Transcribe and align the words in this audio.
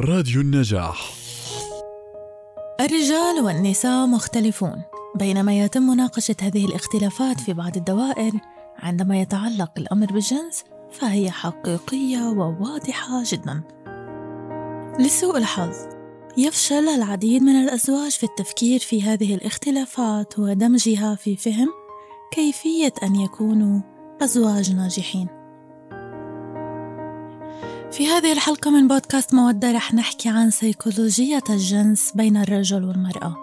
راديو 0.00 0.40
النجاح. 0.40 1.12
الرجال 2.80 3.40
والنساء 3.44 4.06
مختلفون. 4.06 4.82
بينما 5.14 5.58
يتم 5.58 5.82
مناقشة 5.82 6.36
هذه 6.42 6.64
الاختلافات 6.64 7.40
في 7.40 7.52
بعض 7.52 7.76
الدوائر 7.76 8.32
عندما 8.78 9.20
يتعلق 9.20 9.70
الأمر 9.78 10.06
بالجنس 10.06 10.64
فهي 10.92 11.30
حقيقية 11.30 12.18
وواضحة 12.18 13.22
جدا. 13.24 13.62
لسوء 14.98 15.38
الحظ. 15.38 15.74
يفشل 16.38 16.88
العديد 16.88 17.42
من 17.42 17.56
الأزواج 17.56 18.10
في 18.10 18.24
التفكير 18.24 18.80
في 18.80 19.02
هذه 19.02 19.34
الاختلافات 19.34 20.38
ودمجها 20.38 21.14
في 21.14 21.36
فهم 21.36 21.68
كيفية 22.32 22.92
أن 23.02 23.16
يكونوا 23.16 23.80
أزواج 24.22 24.72
ناجحين. 24.72 25.35
في 27.92 28.06
هذه 28.06 28.32
الحلقة 28.32 28.70
من 28.70 28.88
بودكاست 28.88 29.34
مودة 29.34 29.72
رح 29.72 29.94
نحكي 29.94 30.28
عن 30.28 30.50
سيكولوجية 30.50 31.44
الجنس 31.50 32.12
بين 32.14 32.36
الرجل 32.36 32.84
والمرأة. 32.84 33.36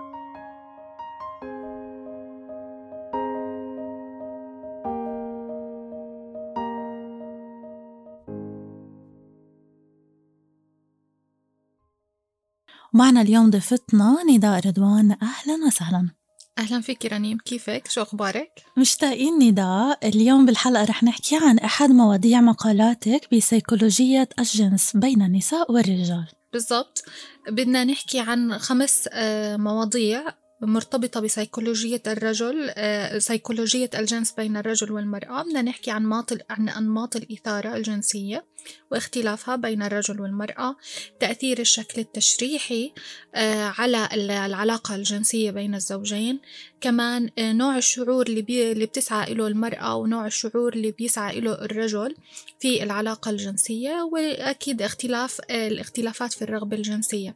معنا 12.94 13.21
اليوم 13.21 13.49
ضيفتنا 13.49 14.18
نداء 14.30 14.68
رضوان. 14.68 15.12
أهلا 15.12 15.66
وسهلا. 15.68 16.23
أهلا 16.59 16.81
فيك 16.81 17.05
رنيم 17.05 17.38
كيفك؟ 17.38 17.88
شو 17.88 18.02
أخبارك؟ 18.02 18.63
مشتاقين 18.77 19.39
نداء 19.39 20.07
اليوم 20.07 20.45
بالحلقة 20.45 20.85
رح 20.85 21.03
نحكي 21.03 21.35
عن 21.41 21.59
أحد 21.59 21.89
مواضيع 21.89 22.41
مقالاتك 22.41 23.35
بسيكولوجية 23.35 24.29
الجنس 24.39 24.98
بين 24.98 25.21
النساء 25.21 25.71
والرجال 25.71 26.27
بالضبط 26.53 27.03
بدنا 27.49 27.84
نحكي 27.84 28.20
عن 28.20 28.57
خمس 28.57 29.10
آه، 29.12 29.57
مواضيع 29.57 30.23
مرتبطة 30.66 31.20
بسيكولوجية 31.20 32.02
الرجل 32.08 32.72
آه، 32.76 33.18
سيكولوجية 33.20 33.90
الجنس 33.96 34.32
بين 34.32 34.58
الرجل 34.58 34.92
والمرأة. 34.92 35.44
بدنا 35.44 35.62
نحكي 35.62 35.92
عن 35.92 36.04
ماط 36.04 36.34
عن 36.50 36.70
أنماط 36.70 37.16
الإثارة 37.16 37.76
الجنسية 37.76 38.46
واختلافها 38.91 39.56
بين 39.56 39.84
الرجل 39.84 40.22
والمرأة. 40.22 40.76
تأثير 41.20 41.60
الشكل 41.60 42.02
التشريحي 42.02 42.94
آه، 43.36 43.74
على 43.78 44.10
العلاقة 44.14 44.96
الجنسية 44.96 45.52
بين 45.52 45.76
الزوجين. 45.76 46.40
كمان 46.82 47.30
آه، 47.38 47.54
نوع 47.54 47.78
الشعور 47.78 48.28
اللي, 48.28 48.41
بي 48.41 48.72
اللي 48.72 48.86
بتسعى 48.86 49.34
له 49.34 49.48
المرأة 49.48 49.96
ونوع 49.96 50.28
الشعور 50.28 50.74
اللي 50.74 50.91
بيسعى 50.91 51.40
له 51.40 51.54
الرجل 51.54 52.16
في 52.60 52.84
العلاقة 52.84 53.32
الجنسية. 53.32 54.10
وأكيد 54.12 54.82
اختلاف 54.82 55.41
الاختلافات 55.50 56.34
في 56.34 56.41
الرغبة 56.41 56.78
الجنسية. 56.78 57.36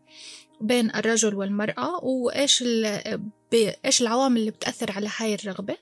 بين 0.62 0.96
الرجل 0.96 1.36
والمرأة 1.36 2.04
وإيش 2.04 2.64
إيش 3.86 4.02
العوامل 4.02 4.38
اللي 4.38 4.52
بتأثر 4.52 4.92
على 4.92 5.10
هاي 5.18 5.36
الرغبة. 5.36 5.78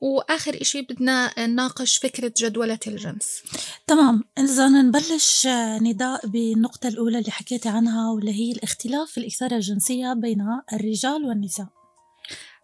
وآخر 0.00 0.60
إشي 0.60 0.82
بدنا 0.82 1.46
نناقش 1.46 1.96
فكرة 1.96 2.32
جدولة 2.36 2.78
الجنس. 2.86 3.42
تمام. 3.86 4.24
إذا 4.38 4.68
نبلش 4.68 5.46
نداء 5.80 6.26
بالنقطة 6.26 6.88
الأولى 6.88 7.18
اللي 7.18 7.30
حكيتي 7.30 7.68
عنها 7.68 8.10
واللي 8.10 8.32
هي 8.32 8.52
الاختلاف 8.52 9.10
في 9.10 9.18
الإثارة 9.18 9.54
الجنسية 9.54 10.12
بين 10.12 10.46
الرجال 10.72 11.24
والنساء. 11.24 11.66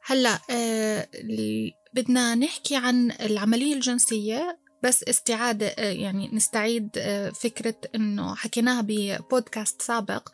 هلأ 0.05 0.39
آه 0.51 1.09
بدنا 1.95 2.35
نحكي 2.35 2.77
عن 2.77 3.11
العملية 3.21 3.75
الجنسية 3.75 4.59
بس 4.83 5.03
استعادة 5.05 5.67
آه، 5.67 5.93
يعني 5.93 6.31
نستعيد 6.33 6.89
آه، 6.99 7.31
فكرة 7.31 7.75
إنه 7.95 8.35
حكيناها 8.35 8.85
ببودكاست 8.89 9.83
سابق 9.83 10.29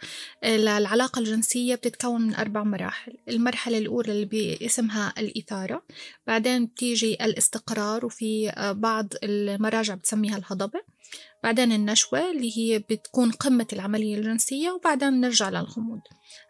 آه، 0.45 0.57
للعلاقة 0.57 1.19
الجنسية 1.19 1.75
بتتكون 1.75 2.21
من 2.21 2.35
أربع 2.35 2.63
مراحل. 2.63 3.15
المرحلة 3.29 3.79
الأولى 3.79 4.13
اللي 4.13 4.25
باسمها 4.25 5.13
الإثارة 5.19 5.83
بعدين 6.27 6.67
بتيجي 6.67 7.15
الاستقرار 7.25 8.07
وفي 8.07 8.53
بعض 8.77 9.13
المراجع 9.23 9.95
بتسميها 9.95 10.37
الهضبة. 10.37 10.81
بعدين 11.43 11.73
النشوة 11.73 12.31
اللي 12.31 12.59
هي 12.59 12.79
بتكون 12.79 13.31
قمة 13.31 13.67
العملية 13.73 14.17
الجنسية 14.17 14.71
وبعدين 14.71 15.21
نرجع 15.21 15.49
للغموض. 15.49 16.01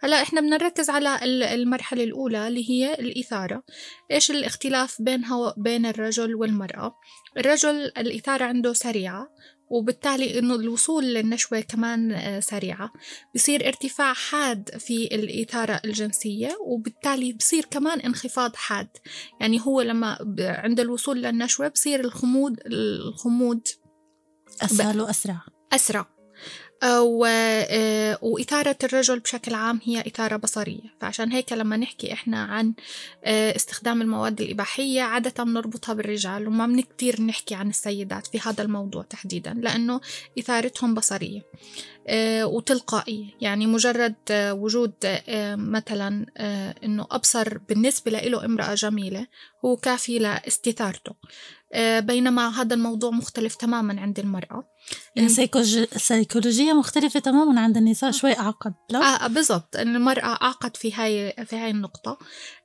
هلا 0.01 0.23
إحنا 0.23 0.41
بدنا 0.41 0.57
نركز 0.57 0.91
على 0.91 1.19
المرحلة 1.55 2.05
الأولى 2.05 2.49
اللي 2.49 2.71
هي 2.71 2.95
الإثارة. 2.95 3.63
إيش 4.11 4.31
الاختلاف 4.31 5.03
بينها 5.03 5.37
وبين 5.37 5.87
الرجل 5.87 6.35
والمرأة؟ 6.35 6.95
الرجل 7.37 7.77
الإثارة 7.77 8.45
عنده 8.45 8.73
سريعة 8.73 9.29
وبالتالي 9.71 10.39
إنه 10.39 10.55
الوصول 10.55 11.05
للنشوة 11.05 11.61
كمان 11.61 12.13
آه، 12.13 12.41
سريعة. 12.41 12.93
بصير 13.35 13.67
ارتفاع 13.67 14.13
حاد 14.13 14.71
في 14.79 15.15
الإثارة 15.15 15.81
الجنسية 15.85 16.57
وبالتالي 16.67 17.33
بصير 17.33 17.65
كمان 17.65 18.01
انخفاض 18.01 18.57
حاد. 18.57 18.89
يعني 19.41 19.61
هو 19.61 19.81
لما 19.81 20.19
عند 20.41 20.81
الوصول 20.81 21.23
للنشوة 21.23 21.69
بصير 21.69 22.01
الخمود 22.01 22.61
الخمود 22.67 23.63
أسهل 24.63 25.01
وأسرع 25.01 25.41
أسرع. 25.73 26.07
و... 26.85 27.25
آه، 27.25 28.19
وإثارة 28.23 28.77
الرجل 28.85 29.21
بشكل 29.21 29.55
عام 29.55 29.81
هي 29.85 30.01
إثارة 30.01 30.37
بصرية. 30.37 30.95
فعشان 31.01 31.33
هيك 31.33 31.53
لما 31.53 31.77
نحكي 31.77 32.13
إحنا 32.13 32.45
عن 32.45 32.75
آه، 33.25 33.57
استخدام 33.57 34.03
المواد 34.03 34.41
الإباحية 34.41 35.03
عادة 35.03 35.45
بنربطها 35.45 35.93
بالرجال 35.93 36.49
وما 36.49 36.67
من 36.67 36.83
كتير 36.83 37.23
نحكي 37.23 37.55
عن 37.55 37.69
السيدات 37.69 38.27
في 38.27 38.41
هذا 38.41 38.63
الموضوع 38.63 39.03
تحديدا 39.03 39.55
لأنه 39.55 40.01
إثارتهم 40.39 40.95
بصرية. 40.95 41.43
وتلقائية. 42.43 43.31
يعني 43.41 43.67
مجرد 43.67 44.15
وجود 44.33 44.93
مثلا 45.57 46.27
إنه 46.85 47.07
أبصر 47.11 47.59
بالنسبة 47.59 48.11
له 48.11 48.45
امرأة 48.45 48.75
جميلة 48.75 49.27
هو 49.65 49.77
كافي 49.77 50.19
لاستثارته. 50.19 51.15
آه، 51.73 52.01
بينما 52.01 52.49
هذا 52.61 52.75
الموضوع 52.75 53.11
مختلف 53.11 53.55
تماما 53.55 54.01
عند 54.01 54.19
المرأة. 54.19 54.65
يعني 55.17 55.29
سيكولوجية 55.97 56.73
مختلفة 56.73 57.21
تماما 57.21 57.61
عند 57.61 57.77
النساء 57.77 58.11
شوي 58.11 58.39
أعقد 58.39 58.75
لا؟ 58.91 58.99
آه 58.99 59.27
بالضبط. 59.27 59.77
المرأة 59.77 60.43
أعقد 60.43 60.77
في 60.77 60.93
هاي 60.93 61.33
في 61.47 61.57
هاي 61.57 61.71
النقطة. 61.71 62.19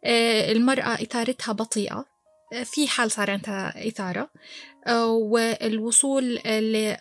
آه 0.06 0.52
المرأة 0.52 0.94
إثارتها 0.94 1.52
بطيئة. 1.52 2.06
آه، 2.54 2.64
في 2.64 2.88
حال 2.88 3.12
صار 3.12 3.32
عندها 3.32 3.88
إثارة. 3.88 4.30
والوصول 4.92 6.36
ل... 6.36 6.96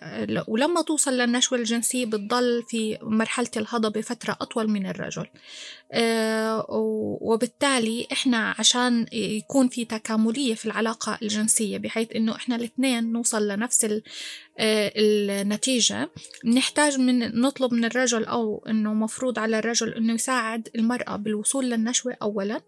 ولما 0.49 0.83
توصل 0.83 1.13
للنشوة 1.13 1.59
الجنسية 1.59 2.07
بتضل 2.07 2.63
في 2.69 2.99
مرحلة 3.03 3.51
الهضبة 3.57 4.01
فترة 4.01 4.37
أطول 4.41 4.71
من 4.71 4.87
الرجل. 4.87 5.27
آه، 5.93 6.67
وبالتالي 7.21 8.07
إحنا 8.13 8.55
عشان 8.59 9.07
يكون 9.13 9.69
في 9.69 9.85
تكاملية 9.85 10.55
في 10.55 10.67
العلاقة 10.67 11.19
الجنسية 11.23 11.79
بحيث 11.79 12.09
إنه 12.17 12.37
إحنا 12.37 12.57
الاثنين 12.57 13.13
نوصل 13.13 13.49
لنفس 13.49 13.85
آه، 14.59 14.93
النتيجة 14.97 16.11
نحتاج 16.45 16.99
من 16.99 17.41
نطلب 17.41 17.75
من 17.75 17.85
الرجل 17.85 18.25
أو 18.25 18.65
إنه 18.69 18.95
مفروض 18.95 19.39
على 19.39 19.59
الرجل 19.59 19.95
إنه 19.95 20.13
يساعد 20.15 20.69
المرأة 20.77 21.17
بالوصول 21.17 21.71
للنشوة 21.71 22.17
أولا 22.23 22.61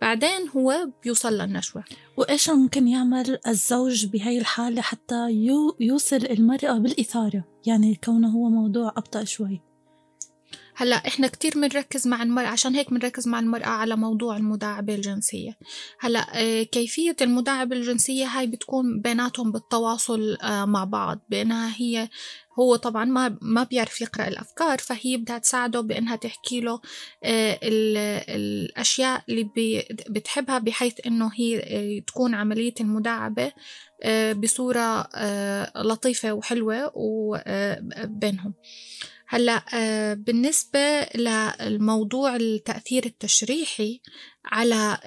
بعدين 0.00 0.48
هو 0.56 0.88
بيوصل 1.02 1.32
للنشوة. 1.38 1.84
وإيش 2.16 2.50
ممكن 2.50 2.88
يعمل 2.88 3.38
الزوج 3.46 4.06
بهاي 4.06 4.38
الحالة؟ 4.38 4.61
حتى 4.80 5.30
يوصل 5.80 6.16
المرأة 6.16 6.78
بالإثارة. 6.78 7.44
يعني 7.66 7.94
كونه 8.04 8.28
هو 8.28 8.48
موضوع 8.48 8.88
أبطأ 8.96 9.24
شوي. 9.24 9.60
هلأ 10.76 10.96
إحنا 10.96 11.28
كتير 11.28 11.52
بنركز 11.54 12.08
مع 12.08 12.22
المرأة 12.22 12.46
عشان 12.46 12.74
هيك 12.74 12.90
بنركز 12.90 13.28
مع 13.28 13.38
المرأة 13.38 13.66
على 13.66 13.96
موضوع 13.96 14.36
المداعبة 14.36 14.94
الجنسية. 14.94 15.58
هلأ 16.00 16.26
آه، 16.34 16.62
كيفية 16.62 17.16
المداعبة 17.20 17.76
الجنسية 17.76 18.26
هاي 18.26 18.46
بتكون 18.46 19.00
بيناتهم 19.00 19.52
بالتواصل 19.52 20.36
آه، 20.42 20.64
مع 20.64 20.84
بعض. 20.84 21.20
بأنها 21.28 21.72
هي 21.76 22.08
هو 22.58 22.76
طبعا 22.76 23.04
ما 23.04 23.38
ما 23.42 23.62
بيعرف 23.62 24.00
يقرأ 24.00 24.28
الأفكار 24.28 24.78
فهي 24.78 25.16
بدها 25.16 25.38
تساعده 25.38 25.80
بأنها 25.80 26.16
تحكي 26.16 26.60
له 26.60 26.80
آه، 27.24 27.58
الأشياء 28.28 29.24
اللي 29.28 29.50
بتحبها 30.08 30.58
بحيث 30.58 30.94
إنه 31.06 31.30
هي 31.34 32.00
تكون 32.00 32.34
عملية 32.34 32.74
المداعبة 32.80 33.52
بصورة 34.32 35.08
لطيفة 35.76 36.32
وحلوة 36.32 36.92
وبينهم 36.94 38.54
هلأ 39.32 39.64
آه، 39.74 40.14
بالنسبة 40.14 41.06
للموضوع 41.14 42.36
التأثير 42.36 43.06
التشريحي 43.06 44.00
على 44.44 44.98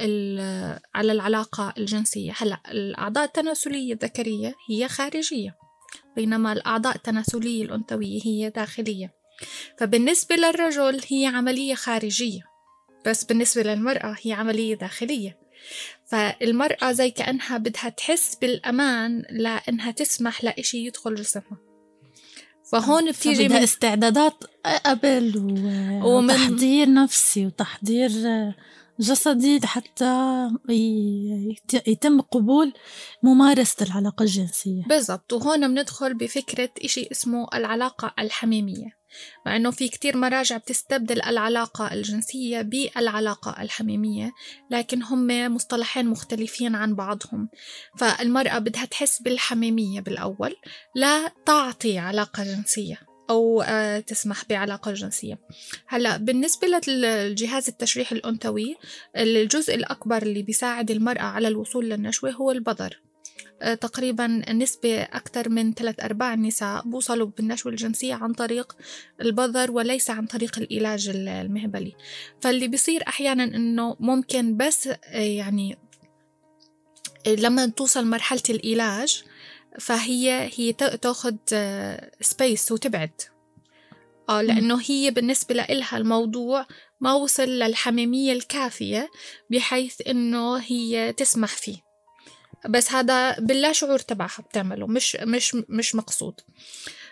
على 0.96 1.12
العلاقة 1.12 1.74
الجنسية 1.78 2.34
هلأ 2.38 2.62
الأعضاء 2.72 3.24
التناسلية 3.24 3.94
الذكرية 3.94 4.56
هي 4.70 4.88
خارجية. 4.88 5.65
بينما 6.16 6.54
الأعضاء 6.54 6.96
التناسلية 6.96 7.64
الأنثوية 7.64 8.22
هي 8.24 8.50
داخلية. 8.50 9.14
فبالنسبة 9.80 10.36
للرجل 10.36 11.02
هي 11.10 11.26
عملية 11.26 11.76
خارجية 11.76 12.42
بس 13.06 13.24
بالنسبة 13.24 13.64
للمرأة 13.64 14.16
هي 14.22 14.34
عملية 14.34 14.76
داخلية. 14.76 15.38
فالمرأة 16.06 16.92
زي 16.92 17.12
كأنها 17.12 17.58
بدها 17.58 17.90
تحس 17.90 18.36
بالأمان 18.36 19.24
لأنها 19.30 19.92
تسمح 19.92 20.44
لإشي 20.44 20.86
يدخل 20.86 21.16
جسمها. 21.16 21.58
فهون 22.72 23.12
بتيجي 23.12 23.48
من 23.48 23.56
استعدادات 23.56 24.44
قبل 24.86 25.38
و... 25.38 25.42
ومن... 26.08 26.34
وتحضير 26.34 26.94
نفسي 26.94 27.46
وتحضير 27.46 28.10
جسدي 29.00 29.60
لحتى 29.60 30.50
يتم 31.88 32.22
قبول 32.22 32.74
ممارسة 33.24 33.86
العلاقة 33.86 34.24
الجنسية. 34.24 34.84
بالضبط. 34.84 35.34
وهون 35.34 35.68
بندخل 35.68 36.14
بفكرة 36.14 36.70
إشي 36.84 37.08
اسمه 37.12 37.48
العلاقة 37.54 38.14
الحميمية. 38.20 39.06
مع 39.46 39.56
أنه 39.56 39.72
في 39.72 39.90
كتير 39.90 40.18
مراجع 40.18 40.58
بتستبدل 40.58 41.22
العلاقة 41.22 41.94
الجنسية 41.94 42.62
بالعلاقة 42.62 43.62
الحميمية 43.62 44.32
لكن 44.72 45.04
هم 45.04 45.56
مصطلحين 45.56 46.08
مختلفين 46.08 46.76
عن 46.76 46.96
بعضهم. 46.96 47.50
فالمرأة 47.98 48.60
بدها 48.60 48.86
تحس 48.86 49.22
بالحميمية 49.22 50.02
بالأول 50.02 50.56
لا 50.96 51.28
تعطي 51.46 51.98
علاقة 51.98 52.44
جنسية. 52.44 53.15
أو 53.30 53.62
آه، 53.62 54.00
تسمح 54.00 54.46
بعلاقة 54.50 54.94
جنسية. 54.94 55.40
هلأ 55.88 56.18
بالنسبة 56.18 56.82
للجهاز 56.88 57.68
التشريحي 57.68 58.16
الأنثوي 58.16 58.76
الجزء 59.16 59.76
الأكبر 59.76 60.22
اللي 60.22 60.42
بيساعد 60.42 60.92
المرأة 60.92 61.22
على 61.22 61.48
الوصول 61.48 61.90
للنشوة 61.90 62.32
هو 62.32 62.52
البذر 62.52 63.02
آه، 63.62 63.74
تقريبا 63.74 64.28
نسبة 64.54 65.02
أكثر 65.02 65.50
من 65.50 65.74
ثلاث 65.74 66.04
أرباع 66.04 66.34
النساء 66.34 66.82
بوصلوا 66.82 67.28
بالنشوة 67.38 67.72
الجنسية 67.72 68.14
عن 68.14 68.34
طريق 68.34 68.76
البذر 69.22 69.72
وليس 69.72 70.10
عن 70.10 70.26
طريق 70.26 70.60
العلاج 70.60 71.10
المهبلي. 71.16 71.94
فاللي 72.42 72.68
بيصير 72.68 73.04
أحيانا 73.08 73.44
أنه 73.44 73.96
ممكن 74.00 74.58
بس 74.58 74.88
آه، 74.88 75.18
يعني 75.18 75.78
لما 77.28 77.66
توصل 77.66 78.06
مرحلة 78.06 78.42
العلاج 78.50 79.24
فهي 79.80 80.50
هي 80.56 80.74
تاخذ 80.74 81.36
سبيس 82.22 82.72
وتبعد. 82.72 83.22
آه 84.30 84.42
لأنه 84.42 84.82
هي 84.86 85.12
بالنسبة 85.12 85.56
لإلها 85.56 85.98
الموضوع 85.98 86.68
ما 87.00 87.14
وصل 87.14 87.44
للحميمية 87.50 88.34
الكافية 88.34 89.10
بحيث 89.50 90.02
إنه 90.08 90.58
هي 90.58 91.14
تسمح 91.14 91.50
فيه. 91.50 91.78
بس 92.70 92.92
هذا 92.92 93.40
باللا 93.40 93.72
شعور 93.72 94.00
تبعها 94.00 94.42
بتعمله 94.42 94.88
مش 94.88 95.16
مش 95.16 95.56
مش 95.70 95.96
مقصود. 95.96 96.42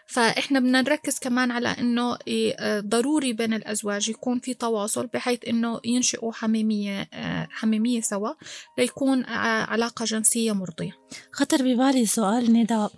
فإحنا 0.07 0.59
بدنا 0.59 0.81
نركز 0.81 1.19
كمان 1.19 1.51
على 1.51 1.67
إنه 1.67 2.17
آه، 2.59 2.79
ضروري 2.79 3.33
بين 3.33 3.53
الأزواج 3.53 4.09
يكون 4.09 4.39
في 4.39 4.53
تواصل 4.53 5.07
بحيث 5.07 5.39
إنه 5.47 5.79
ينشئوا 5.85 6.31
حميمية 6.31 7.09
آه، 7.13 7.47
حميمية 7.51 8.01
سوا 8.01 8.29
ليكون 8.77 9.25
علاقة 9.25 10.05
جنسية 10.05 10.51
مرضية. 10.51 10.91
خطر 11.31 11.57
ببالي 11.61 12.05
سؤال 12.05 12.53
نداء. 12.53 12.91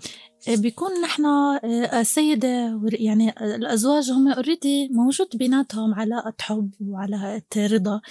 بيكون 0.48 1.02
نحن 1.02 1.26
آه، 1.26 1.60
السيدة 2.02 2.82
يعني 2.84 3.30
الأزواج 3.42 4.12
هم 4.12 4.28
اوريدي 4.28 4.90
موجود 4.92 5.28
بيناتهم 5.34 5.94
علاقة 5.94 6.34
حب 6.42 6.72
وعلاقة 6.82 7.42
رضا. 7.58 8.02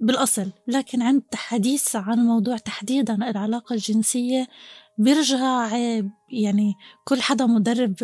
بالأصل. 0.00 0.46
لكن 0.68 1.02
عند 1.02 1.22
حديث 1.34 1.96
عن 1.96 2.18
الموضوع 2.18 2.56
تحديدا 2.56 3.14
العلاقة 3.14 3.74
الجنسية 3.74 4.48
بيرجع 4.98 5.76
يعني 6.28 6.74
كل 7.04 7.22
حدا 7.22 7.46
مدرب 7.46 7.94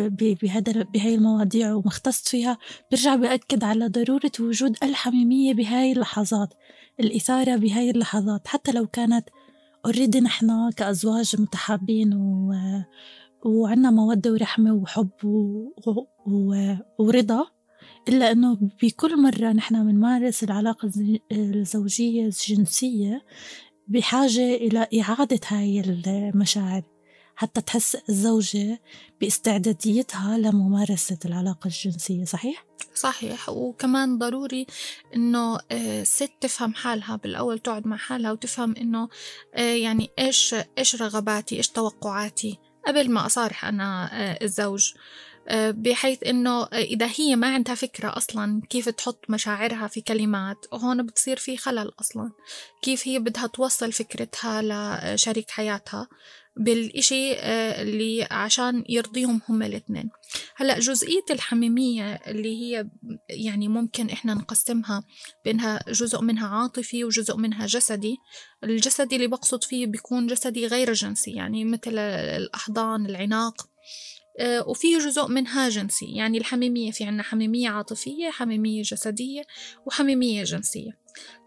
بهذا 0.41 0.83
بهاي 0.83 1.15
المواضيع 1.15 1.73
ومختص 1.73 2.21
فيها 2.29 2.57
بيرجع 2.91 3.15
بيأكد 3.15 3.63
على 3.63 3.87
ضرورة 3.87 4.31
وجود 4.39 4.77
الحميمية 4.83 5.53
بهاي 5.53 5.91
اللحظات 5.91 6.53
الإثارة 6.99 7.55
بهاي 7.55 7.89
اللحظات 7.89 8.47
حتى 8.47 8.71
لو 8.71 8.87
كانت 8.87 9.29
اوريدي 9.85 10.19
نحن 10.19 10.71
كأزواج 10.71 11.41
متحابين 11.41 12.13
و... 12.13 12.53
وعنا 13.45 13.91
مودة 13.91 14.31
ورحمة 14.31 14.73
وحب 14.73 15.09
و... 15.23 15.71
و... 16.27 16.75
ورضا 16.99 17.45
إلا 18.09 18.31
أنه 18.31 18.57
بكل 18.83 19.21
مرة 19.21 19.51
نحن 19.51 19.87
بنمارس 19.87 20.43
العلاقة 20.43 20.91
الزوجية 21.31 22.25
الجنسية 22.25 23.21
بحاجة 23.91 24.55
إلى 24.55 24.87
إعادة 25.01 25.39
هاي 25.47 25.79
المشاعر 25.79 26.81
حتى 27.35 27.61
تحس 27.61 27.97
الزوجة 28.09 28.81
باستعداديتها 29.21 30.37
لممارسة 30.37 31.17
العلاقة 31.25 31.67
الجنسية 31.67 32.25
صحيح؟ 32.25 32.65
صحيح 32.95 33.49
وكمان 33.49 34.17
ضروري 34.17 34.65
إنه 35.15 35.59
الست 35.71 36.21
آه، 36.21 36.37
تفهم 36.41 36.73
حالها 36.73 37.15
بالأول 37.15 37.59
تقعد 37.59 37.87
مع 37.87 37.97
حالها 37.97 38.31
وتفهم 38.31 38.75
إنه 38.75 39.09
آه، 39.55 39.61
يعني 39.61 40.09
إيش 40.19 40.55
إيش 40.77 41.01
رغباتي 41.01 41.57
إيش 41.57 41.69
توقعاتي 41.69 42.57
قبل 42.87 43.11
ما 43.11 43.25
أصارح 43.25 43.65
أنا 43.65 44.09
آه، 44.13 44.39
الزوج 44.43 44.93
بحيث 45.71 46.23
إنه 46.23 46.63
إذا 46.63 47.09
هي 47.15 47.35
ما 47.35 47.53
عندها 47.53 47.75
فكرة 47.75 48.17
أصلا 48.17 48.61
كيف 48.69 48.89
تحط 48.89 49.25
مشاعرها 49.29 49.87
في 49.87 50.01
كلمات 50.01 50.57
هون 50.73 51.05
بتصير 51.05 51.37
في 51.37 51.57
خلل 51.57 51.91
أصلا. 51.99 52.31
كيف 52.81 53.07
هي 53.07 53.19
بدها 53.19 53.47
توصل 53.47 53.91
فكرتها 53.91 54.61
لشريك 55.15 55.49
حياتها 55.49 56.07
بالإشي 56.57 57.33
اللي 57.81 58.27
عشان 58.31 58.83
يرضيهم 58.89 59.41
هم 59.49 59.63
الاثنين 59.63 60.09
هلأ 60.55 60.79
جزئية 60.79 61.25
الحميمية 61.29 62.13
اللي 62.13 62.61
هي 62.61 62.89
يعني 63.29 63.67
ممكن 63.67 64.09
إحنا 64.09 64.33
نقسمها 64.33 65.03
بينها 65.45 65.79
جزء 65.87 66.21
منها 66.21 66.47
عاطفي 66.47 67.03
وجزء 67.03 67.37
منها 67.37 67.65
جسدي. 67.65 68.17
الجسدي 68.63 69.15
اللي 69.15 69.27
بقصد 69.27 69.63
فيه 69.63 69.87
بيكون 69.87 70.27
جسدي 70.27 70.67
غير 70.67 70.93
جنسي 70.93 71.31
يعني 71.31 71.65
مثل 71.65 71.97
الأحضان 71.97 73.05
العناق. 73.05 73.67
آه، 74.39 74.67
وفي 74.69 74.97
جزء 74.97 75.27
منها 75.27 75.69
جنسي. 75.69 76.05
يعني 76.15 76.37
الحميمية 76.37 76.91
في 76.91 77.03
عنا 77.03 77.23
حميمية 77.23 77.69
عاطفية 77.69 78.29
حميمية 78.29 78.81
جسدية 78.81 79.41
وحميمية 79.85 80.43
جنسية. 80.43 80.91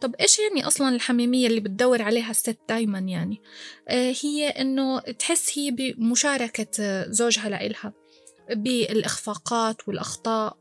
طب 0.01 0.15
إيش 0.21 0.39
يعني 0.39 0.67
أصلا 0.67 0.95
الحميمية 0.95 1.47
اللي 1.47 1.61
بتدور 1.61 2.03
عليها 2.03 2.31
الست 2.31 2.59
دايما 2.69 2.99
يعني؟ 2.99 3.43
آه، 3.89 4.15
هي 4.23 4.49
إنه 4.49 5.01
تحس 5.01 5.59
هي 5.59 5.71
بمشاركة 5.71 7.05
زوجها 7.11 7.49
لإلها 7.49 7.93
بالإخفاقات 8.51 9.89
والأخطاء. 9.89 10.53
آه، 10.53 10.59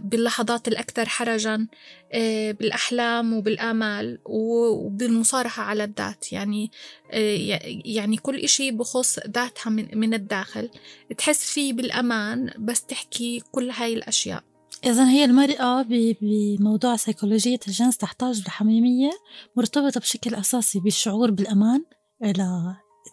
باللحظات 0.00 0.68
الأكثر 0.68 1.08
حرجا 1.08 1.66
آه، 2.12 2.52
بالأحلام 2.52 3.32
وبالآمال 3.32 4.18
وبالمصارحة 4.24 5.62
على 5.62 5.84
الذات. 5.84 6.32
يعني 6.32 6.70
آه، 7.10 7.60
يعني 7.84 8.16
كل 8.16 8.38
إشي 8.38 8.70
بخص 8.70 9.18
ذاتها 9.18 9.70
من 9.70 10.14
الداخل. 10.14 10.70
تحس 11.18 11.52
فيه 11.52 11.72
بالأمان 11.72 12.50
بس 12.58 12.84
تحكي 12.84 13.42
كل 13.52 13.70
هاي 13.70 13.94
الأشياء. 13.94 14.42
إذا 14.84 15.08
هي 15.08 15.24
المرأة 15.24 15.86
بموضوع 16.20 16.96
سيكولوجية 16.96 17.58
الجنس 17.68 17.96
تحتاج 17.96 18.42
لحميمية 18.46 19.10
مرتبطة 19.56 20.00
بشكل 20.00 20.34
أساسي 20.34 20.80
بالشعور 20.80 21.30
بالأمان 21.30 21.84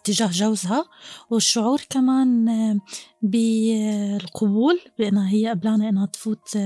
تجاه 0.04 0.30
جوزها 0.30 0.84
والشعور 1.30 1.80
كمان 1.90 2.46
بالقبول 3.22 4.80
بأنها 4.98 5.30
هي 5.30 5.48
قبلانة 5.48 5.88
أنها 5.88 6.06
تفوت 6.06 6.58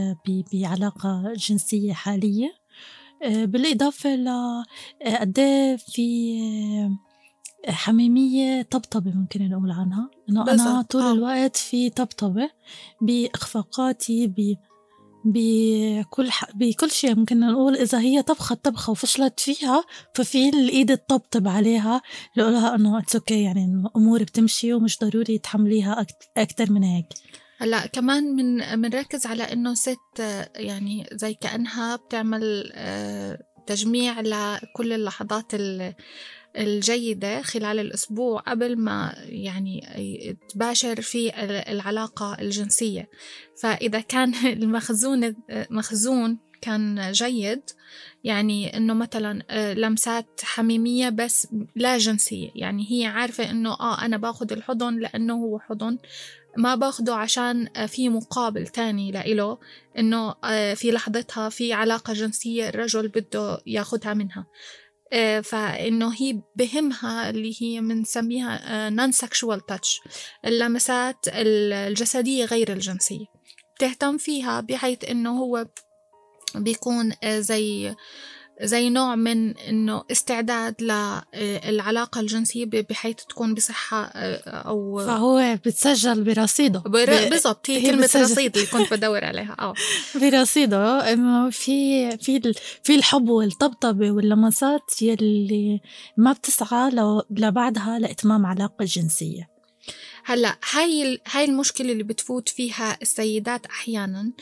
بعلاقة 0.53 1.33
جنسية 1.37 1.93
حالية 1.93 2.55
بالإضافة 3.27 4.15
ل 4.15 4.29
إيه 5.39 5.77
في 5.77 6.39
حميمية 7.69 8.63
طبطبة 8.63 9.11
ممكن 9.11 9.49
نقول 9.49 9.71
عنها 9.71 10.11
إنه 10.29 10.43
أنا 10.43 10.83
طول 10.83 11.03
آه. 11.03 11.13
الوقت 11.13 11.57
في 11.57 11.91
طبطبة 11.91 12.51
بإخفاقاتي 13.01 14.27
بكل. 15.25 16.31
بكل 16.55 16.91
شيء 16.91 17.15
ممكن 17.15 17.41
نقول 17.41 17.77
إذا 17.77 18.01
هي 18.01 18.23
طبخت 18.23 18.65
طبخة 18.65 18.91
وفشلت 18.91 19.41
فيها 19.41 19.85
ففي 20.15 20.49
الإيد 20.49 20.99
تطبطب 20.99 21.49
عليها 21.49 22.03
لها 22.37 22.75
إنه 22.75 22.99
it's 22.99 23.17
okay 23.17 23.43
يعني 23.43 23.65
الأمور 23.65 24.23
بتمشي 24.23 24.73
ومش 24.73 24.99
ضروري 24.99 25.39
تحمليها 25.39 26.07
أكتر 26.37 26.73
من 26.73 26.83
هيك 26.85 27.07
هلأ 27.59 27.87
كمان 27.87 28.37
من 28.37 28.83
بنركز 28.83 29.27
على 29.27 29.43
إنه 29.43 29.75
ست 29.75 30.21
يعني 30.57 31.07
زي 31.13 31.35
كأنها 31.35 31.97
بتعمل 31.97 32.73
آه، 32.75 33.39
تجميع 33.67 34.21
لكل 34.21 34.93
اللحظات 34.93 35.55
الجيدة 36.57 37.43
خلال 37.43 37.81
الأسبوع 37.81 38.41
قبل 38.41 38.79
ما 38.79 39.15
يعني 39.19 40.37
تباشر 40.49 41.01
في 41.01 41.33
العلاقة 41.73 42.37
الجنسية. 42.41 43.09
فإذا 43.57 44.01
كان 44.01 44.35
المخزون 44.63 45.35
مخزون 45.71 46.39
كان 46.65 47.13
جيد 47.13 47.63
يعني 48.25 48.77
إنه 48.77 48.95
مثلا 48.95 49.43
آه، 49.51 49.75
لمسات 49.75 50.41
حميمية 50.43 51.09
بس 51.09 51.49
لا 51.77 51.99
جنسية. 51.99 52.51
يعني 52.55 52.87
هي 52.91 53.07
عارفة 53.07 53.51
إنه 53.51 53.71
آه 53.73 54.05
أنا 54.05 54.17
باخد 54.17 54.53
الحضن 54.53 54.99
لأنه 54.99 55.35
هو 55.35 55.59
حضن. 55.59 55.99
ما 56.57 56.75
باخده 56.75 57.15
عشان 57.15 57.69
آه، 57.77 57.87
في 57.87 58.09
مقابل 58.09 58.67
تاني 58.67 59.13
لإله 59.13 59.59
إنه 59.99 60.35
آه، 60.45 60.75
في 60.75 60.91
لحظتها 60.91 61.49
في 61.49 61.73
علاقة 61.73 62.13
جنسية 62.13 62.69
الرجل 62.69 63.09
بده 63.09 63.59
ياخدها 63.67 64.15
منها. 64.15 64.47
فإنه 65.43 66.13
هي 66.19 66.41
بهمها 66.57 67.31
اللي 67.31 67.55
هي 67.63 67.81
بنسميها 67.81 68.91
نون 68.91 69.13
سكشوال 69.13 69.67
تاتش 69.67 70.01
اللمسات 70.45 71.17
الجسدية 71.29 72.45
غير 72.45 72.73
الجنسية. 72.73 73.27
بتهتم 73.77 74.19
فيها 74.19 74.61
بحيث 74.61 75.05
إنه 75.11 75.39
هو 75.39 75.67
بيكون 76.55 77.13
آه، 77.25 77.41
زي 77.41 77.95
زي 78.63 78.91
نوع 78.91 79.15
من 79.15 79.57
إنه 79.59 80.05
استعداد 80.11 80.75
للعلاقه 80.83 82.21
الجنسية 82.21 82.65
بحيث 82.91 83.17
تكون 83.17 83.55
بصحة 83.55 84.05
آه، 84.05 84.37
أو 84.47 84.99
فهو 84.99 85.59
بتسجل 85.67 86.25
برصيده. 86.25 86.79
بالضبط 87.31 87.71
هي 87.71 87.83
كلمة 87.83 88.11
رصيد 88.17 88.57
اللي 88.57 88.67
كنت 88.67 88.95
بدور 88.95 89.25
عليها 89.31 89.57
آه. 89.59 89.75
برصيده 90.15 91.13
إنه 91.13 91.51
في 91.51 92.11
في 92.19 92.55
في 92.83 92.95
الحب 92.95 93.29
والطبطبة 93.29 94.11
واللمسات 94.11 95.03
يلي 95.03 95.81
ما 96.17 96.33
بتسعى 96.33 96.91
لبعدها 97.31 97.99
لإتمام 97.99 98.47
علاقة 98.47 98.85
جنسية. 98.85 99.54
هلأ 100.27 100.59
هاي 100.73 101.21
هاي 101.31 101.45
المشكلة 101.45 101.93
اللي 101.93 102.03
بتفوت 102.03 102.49
فيها 102.49 102.99
السيدات 103.03 103.67
أحيانا 103.67 104.33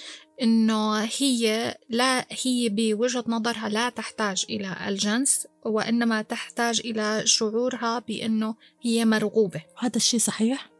إنه 0.42 0.98
هي 0.98 1.74
لا 1.88 2.26
هي 2.44 2.68
بوجهة 2.68 3.24
نظرها 3.26 3.68
لا 3.68 3.88
تحتاج 3.88 4.44
إلى 4.50 4.76
الجنس 4.88 5.46
وإنما 5.64 6.22
تحتاج 6.22 6.80
إلى 6.84 7.22
شعورها 7.24 7.98
بإنه 7.98 8.54
هي 8.82 9.04
مرغوبة. 9.04 9.62
هذا 9.78 9.96
الشيء 9.96 10.20
صحيح؟ 10.20 10.72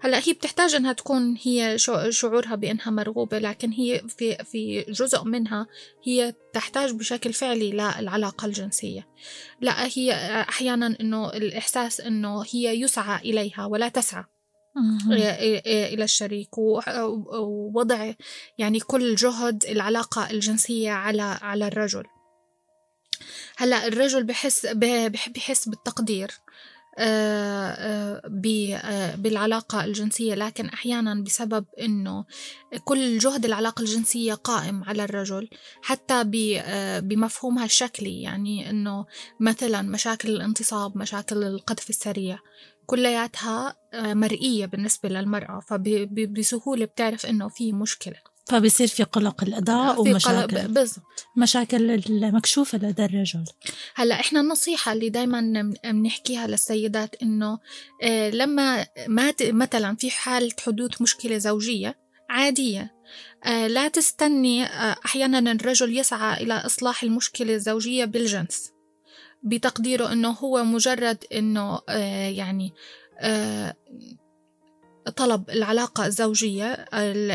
هلأ 0.00 0.20
هي 0.24 0.32
بتحتاج 0.32 0.74
إنها 0.74 0.92
تكون 0.92 1.36
هي 1.42 1.78
شعورها 2.10 2.54
بإنها 2.54 2.90
مرغوبة 2.90 3.38
لكن 3.38 3.70
هي 3.72 4.02
في 4.18 4.44
في 4.44 4.84
جزء 4.88 5.24
منها 5.24 5.66
هي 6.04 6.34
تحتاج 6.52 6.92
بشكل 6.92 7.32
فعلي 7.32 7.70
للعلاقه 7.72 8.46
الجنسية. 8.46 9.08
لا 9.60 9.86
هي 9.86 10.12
أحيانا 10.48 10.96
إنه 11.00 11.28
الإحساس 11.28 12.00
إنه 12.00 12.44
هي 12.52 12.80
يسعى 12.80 13.30
إليها 13.30 13.66
ولا 13.66 13.88
تسعى. 13.88 14.24
إلى 15.66 16.04
الشريك. 16.04 16.58
ووضع 16.58 18.12
يعني 18.58 18.80
كل 18.80 19.14
جهد 19.14 19.64
العلاقة 19.64 20.30
الجنسية 20.30 20.90
على 20.90 21.22
على 21.22 21.66
الرجل. 21.66 22.04
هلأ 23.56 23.86
الرجل 23.86 24.24
بحس 24.24 24.66
بحب 24.66 25.36
يحس 25.36 25.68
بالتقدير 25.68 26.30
بالعلاقة 29.16 29.84
الجنسية. 29.84 30.34
لكن 30.34 30.66
أحيانا 30.66 31.14
بسبب 31.14 31.66
أنه 31.80 32.24
كل 32.84 33.18
جهد 33.18 33.44
العلاقة 33.44 33.80
الجنسية 33.80 34.34
قائم 34.34 34.84
على 34.84 35.04
الرجل 35.04 35.48
حتى 35.82 36.22
بمفهومها 37.00 37.64
الشكلي. 37.64 38.22
يعني 38.22 38.70
أنه 38.70 39.06
مثلا 39.40 39.82
مشاكل 39.82 40.28
الانتصاب 40.28 40.98
مشاكل 40.98 41.44
القذف 41.44 41.90
السريع. 41.90 42.38
كلياتها 42.86 43.76
آه، 43.92 44.14
مرئية 44.14 44.66
بالنسبة 44.66 45.08
للمرأة 45.08 45.60
فبسهولة 45.60 46.84
بتعرف 46.84 47.26
إنه 47.26 47.48
في 47.48 47.72
مشكلة. 47.72 48.16
فبصير 48.46 48.86
في 48.86 49.02
قلق 49.02 49.42
الأداء 49.42 50.00
ومشاكل. 50.00 50.68
بالضبط. 50.68 51.04
مشاكل 51.36 51.90
المكشوفة 51.90 52.78
لدى 52.78 53.04
الرجل. 53.04 53.44
هلأ 53.94 54.20
إحنا 54.20 54.40
النصيحة 54.40 54.92
اللي 54.92 55.08
دايما 55.08 55.72
بنحكيها 55.84 56.46
للسيدات 56.46 57.22
إنه 57.22 57.58
آه، 58.02 58.30
لما 58.30 58.86
ما 59.06 59.34
مثلا 59.40 59.96
في 59.96 60.10
حالة 60.10 60.52
حدوث 60.66 61.02
مشكلة 61.02 61.38
زوجية 61.38 61.98
عادية 62.30 62.94
آه، 63.44 63.66
لا 63.66 63.88
تستني 63.88 64.64
أحيانا 65.04 65.52
الرجل 65.52 65.98
يسعى 65.98 66.42
إلى 66.42 66.54
إصلاح 66.54 67.02
المشكلة 67.02 67.54
الزوجية 67.54 68.04
بالجنس. 68.04 68.73
بتقديره 69.44 70.12
إنه 70.12 70.30
هو 70.30 70.64
مجرد 70.64 71.24
إنه 71.32 71.80
آه 71.88 72.28
يعني 72.28 72.72
آه 73.18 73.76
طلب 75.10 75.50
العلاقة 75.50 76.06
الزوجية 76.06 76.72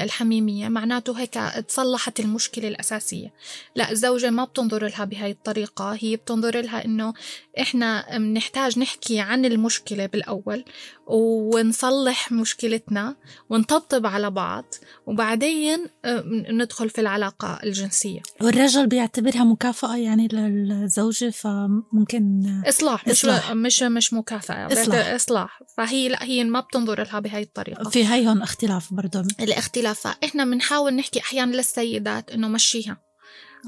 الحميمية 0.04 0.68
معناته 0.68 1.20
هيك 1.20 1.34
تصلحت 1.68 2.20
المشكلة 2.20 2.68
الأساسية 2.68 3.34
لا 3.76 3.92
الزوجة 3.92 4.30
ما 4.30 4.44
بتنظر 4.44 4.88
لها 4.88 5.06
بهاي 5.06 5.32
الطريقة 5.32 5.98
هي 6.00 6.16
بتنظر 6.16 6.62
لها 6.62 6.86
إنه 6.86 7.14
إحنا 7.60 8.18
بنحتاج 8.18 8.80
نحكي 8.80 9.20
عن 9.20 9.46
المشكلة 9.46 10.06
بالأول 10.06 10.66
ونصلح 11.08 12.32
مشكلتنا 12.32 13.16
ونطبطب 13.50 14.06
على 14.06 14.32
بعض 14.32 14.66
وبعدين 15.06 15.88
آه، 16.06 16.24
ندخل 16.52 16.90
في 16.90 17.02
العلاقة 17.02 17.60
الجنسية 17.64 18.22
والرجل 18.42 18.88
بيعتبرها 18.88 19.44
مكافأة 19.44 19.98
يعني 19.98 20.28
للزوجة 20.28 21.30
فممكن 21.30 22.44
إصلاح 22.68 23.08
مش 23.08 23.12
إصلاح. 23.12 23.52
مش 23.52 23.84
مش 23.84 24.14
مكافأة 24.14 24.68
إصلاح. 24.82 25.08
إصلاح 25.08 25.64
فهي 25.78 26.08
لا 26.08 26.24
هي 26.24 26.44
ما 26.44 26.60
بتنظر 26.60 27.04
لها 27.04 27.20
بهاي 27.20 27.42
الطريقة 27.42 27.59
في 27.90 28.08
هي 28.08 28.28
هون 28.28 28.42
اختلاف 28.42 28.94
برضه 28.94 29.20
الاختلاف 29.40 30.08
إحنا 30.08 30.46
بنحاول 30.46 30.94
نحكي 30.94 31.20
أحيانا 31.20 31.56
للسيدات 31.56 32.32
إنه 32.32 32.48
مشيها. 32.48 32.98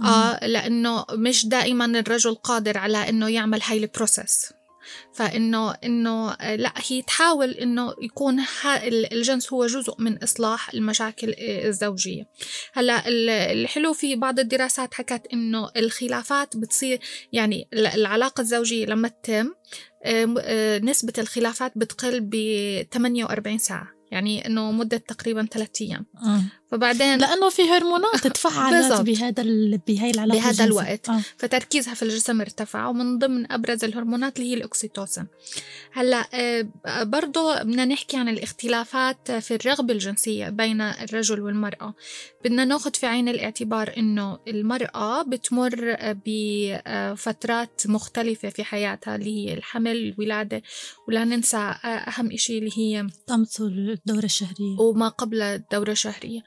آه 0.03 0.45
لأنه 0.47 1.05
مش 1.11 1.45
دائما 1.45 1.85
الرجل 1.85 2.35
قادر 2.35 2.77
على 2.77 3.09
إنه 3.09 3.29
يعمل 3.29 3.61
هاي 3.63 3.77
البروسيس 3.77 4.53
فإنه 5.13 5.71
إنه 5.71 6.33
لأ 6.33 6.73
هي 6.87 7.01
تحاول 7.01 7.51
إنه 7.51 7.93
يكون 8.01 8.43
الجنس 9.11 9.53
هو 9.53 9.65
جزء 9.65 9.95
من 9.99 10.23
إصلاح 10.23 10.73
المشاكل 10.73 11.35
الزوجية 11.39 12.23
هلأ 12.73 13.03
الحلو 13.51 13.93
في 13.93 14.15
بعض 14.15 14.39
الدراسات 14.39 14.93
حكت 14.93 15.27
إنه 15.33 15.69
الخلافات 15.77 16.57
بتصير 16.57 16.99
يعني 17.33 17.67
العلاقة 17.73 18.41
الزوجية 18.41 18.85
لما 18.85 19.07
تتم 19.07 19.53
آه، 20.03 20.79
نسبة 20.79 21.13
الخلافات 21.17 21.71
بتقل 21.75 22.19
ب 22.21 22.35
48 22.93 23.57
ساعة 23.57 23.87
يعني 24.11 24.47
إنه 24.47 24.71
مدة 24.71 24.97
تقريبا 24.97 25.45
ثلاثة 25.45 25.85
أيام 25.85 26.05
آه. 26.25 26.41
فبعدين 26.71 27.17
لأنه 27.17 27.49
في 27.49 27.61
هرمونات 27.61 28.27
تفعلت 28.27 29.01
بهذا 29.01 29.43
بهي 29.87 30.11
العلاقة 30.11 30.39
بهذا 30.39 30.63
الوقت. 30.63 31.09
آه. 31.09 31.21
فتركيزها 31.37 31.93
في 31.93 32.03
الجسم 32.03 32.41
ارتفع 32.41 32.87
ومن 32.87 33.19
ضمن 33.19 33.51
أبرز 33.51 33.83
الهرمونات 33.83 34.37
اللي 34.37 34.49
هي 34.49 34.53
الأكسيتوسين. 34.53 35.27
هلأ 35.93 36.27
آه، 36.33 36.67
برضه 37.03 37.63
بدنا 37.63 37.85
نحكي 37.85 38.17
عن 38.17 38.29
الاختلافات 38.29 39.31
في 39.31 39.55
الرغبة 39.55 39.93
الجنسية 39.93 40.49
بين 40.49 40.81
الرجل 40.81 41.41
والمرأة. 41.41 41.93
بدنا 42.45 42.65
ناخذ 42.65 42.93
في 42.93 43.05
عين 43.05 43.29
الاعتبار 43.29 43.93
إنه 43.97 44.39
المرأة 44.47 45.23
بتمر 45.23 45.97
بفترات 46.25 47.81
مختلفة 47.85 48.49
في 48.49 48.63
حياتها 48.63 49.15
اللي 49.15 49.37
هي 49.37 49.53
الحمل 49.53 49.97
الولادة 49.97 50.61
ولا 51.07 51.23
ننسى 51.25 51.57
أهم 51.85 52.37
شيء 52.37 52.59
اللي 52.59 52.71
هي 52.77 53.07
طمس 53.27 53.61
الدورة 53.61 54.25
الشهرية. 54.25 54.79
وما 54.79 55.07
قبل 55.07 55.41
الدورة 55.41 55.91
الشهرية. 55.91 56.41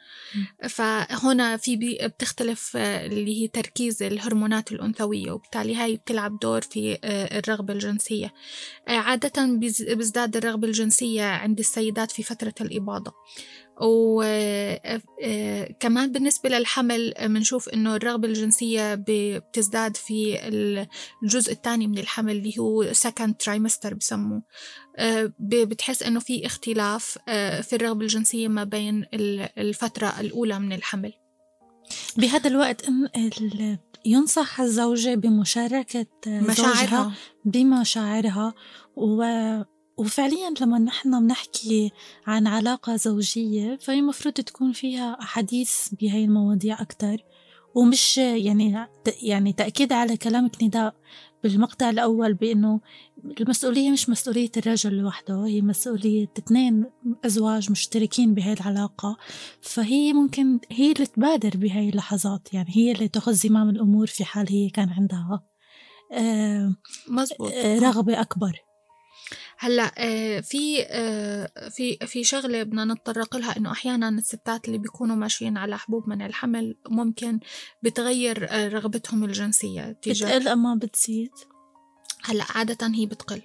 فهنا 0.68 1.56
في 1.56 1.98
بتختلف 2.02 2.76
آه، 2.76 3.06
اللي 3.06 3.42
هي 3.42 3.48
تركيز 3.48 4.02
الهرمونات 4.02 4.72
الأنثوية 4.72 5.32
وبالتالي 5.32 5.76
هاي 5.76 5.96
بتلعب 5.96 6.38
دور 6.38 6.60
في 6.60 6.98
آه، 7.04 7.38
الرغبة 7.38 7.74
الجنسية. 7.74 8.34
آه، 8.88 8.92
عادة 8.92 9.46
بيزداد 9.46 10.36
الرغبة 10.36 10.68
الجنسية 10.68 11.24
عند 11.24 11.58
السيدات 11.58 12.10
في 12.10 12.22
فترة 12.22 12.54
الإباضة. 12.60 13.14
وكمان 13.80 14.92
بالنسبة 16.12 16.48
للحمل 16.48 17.14
بنشوف 17.20 17.68
إنه 17.68 17.96
الرغبة 17.96 18.28
الجنسية 18.28 19.04
بتزداد 19.08 19.96
في 19.96 20.38
الجزء 21.22 21.52
الثاني 21.52 21.86
من 21.86 21.98
الحمل 21.98 22.36
اللي 22.36 22.58
هو 22.58 22.92
second 22.92 23.32
trimester 23.44 23.94
بسموه. 23.94 24.42
بتحس 25.38 26.02
إنه 26.02 26.20
في 26.20 26.46
اختلاف 26.46 27.18
في 27.62 27.72
الرغبة 27.72 28.00
الجنسية 28.00 28.48
ما 28.48 28.64
بين 28.64 29.06
الفترة 29.58 30.20
الأولى 30.20 30.58
من 30.58 30.72
الحمل. 30.72 31.12
بهذا 32.16 32.50
الوقت 32.50 32.84
ينصح 34.06 34.60
الزوجة 34.60 35.14
بمشاركة 35.14 36.06
مشاعرها. 36.26 37.12
بمشاعرها 37.44 38.54
و 38.96 39.22
وفعليا 39.96 40.54
لما 40.60 40.78
نحن 40.78 41.20
بنحكي 41.20 41.92
عن 42.26 42.46
علاقة 42.46 42.96
زوجية 42.96 43.78
فهي 43.80 43.98
المفروض 43.98 44.34
تكون 44.34 44.72
فيها 44.72 45.16
أحاديث 45.20 45.88
بهاي 46.00 46.24
المواضيع 46.24 46.80
أكتر. 46.82 47.16
ومش 47.74 48.18
يعني 48.18 48.86
يعني 49.22 49.52
تأكيد 49.52 49.92
على 49.92 50.16
كلامك 50.16 50.62
نداء 50.62 50.94
بالمقطع 51.42 51.90
الأول 51.90 52.34
بأنه 52.34 52.80
المسؤولية 53.40 53.90
مش 53.90 54.08
مسؤولية 54.08 54.50
الرجل 54.56 54.92
لوحده 54.94 55.46
هي 55.46 55.60
مسؤولية 55.60 56.28
اثنين 56.38 56.84
أزواج 57.26 57.70
مشتركين 57.70 58.34
بهاي 58.34 58.52
العلاقة. 58.52 59.16
فهي 59.60 60.12
ممكن 60.12 60.60
هي 60.70 60.92
اللي 60.92 61.06
تبادر 61.06 61.50
بهاي 61.54 61.88
اللحظات 61.88 62.54
يعني 62.54 62.70
هي 62.76 62.92
اللي 62.92 63.08
تأخذ 63.08 63.32
زمام 63.32 63.70
الأمور 63.70 64.06
في 64.06 64.24
حال 64.24 64.46
هي 64.50 64.70
كان 64.70 64.88
عندها 64.88 65.42
آه 66.12 66.76
مزبوط. 67.08 67.52
آه 67.52 67.78
رغبة 67.78 68.20
أكبر. 68.20 68.60
هلأ 69.58 69.92
آه، 69.98 70.40
في 70.40 70.82
آه، 70.88 71.50
في 71.68 71.96
في 71.96 72.24
شغلة 72.24 72.62
بدنا 72.62 72.84
نتطرق 72.84 73.36
لها 73.36 73.56
إنه 73.56 73.72
أحيانا 73.72 74.08
الستات 74.08 74.66
اللي 74.68 74.78
بيكونوا 74.78 75.16
ماشيين 75.16 75.56
على 75.56 75.78
حبوب 75.78 76.08
منع 76.08 76.26
الحمل 76.26 76.76
ممكن 76.88 77.40
بتغير 77.82 78.46
آه، 78.50 78.68
رغبتهم 78.68 79.24
الجنسية 79.24 79.92
تجاه 79.92 80.38
بتقل 80.38 80.48
اما 80.48 80.74
بتزيد؟ 80.74 81.30
هلأ 82.24 82.44
عادة 82.54 82.86
هي 82.86 83.06
بتقل. 83.06 83.42